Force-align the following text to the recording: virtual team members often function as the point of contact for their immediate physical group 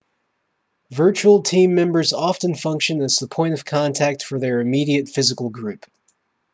virtual 0.89 1.43
team 1.43 1.75
members 1.75 2.11
often 2.11 2.55
function 2.55 3.03
as 3.03 3.17
the 3.17 3.27
point 3.27 3.53
of 3.53 3.63
contact 3.63 4.23
for 4.23 4.39
their 4.39 4.59
immediate 4.59 5.07
physical 5.07 5.51
group 5.51 5.85